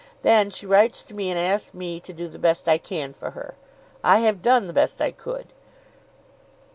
[0.23, 3.29] Then she writes to me and asks me to do the best I can for
[3.37, 3.53] her.
[4.03, 5.53] I have done the best I could."